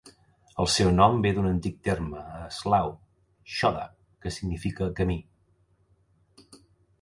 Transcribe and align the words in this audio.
El 0.61 0.67
seu 0.75 0.87
nom 0.93 1.17
ve 1.25 1.31
d'un 1.35 1.49
antic 1.49 1.77
terme 1.87 2.23
eslau 2.45 2.89
"choda", 3.57 3.85
que 4.25 4.33
significa 4.39 4.89
camí. 5.03 5.19